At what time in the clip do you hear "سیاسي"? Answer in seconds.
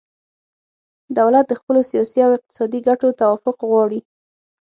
1.91-2.19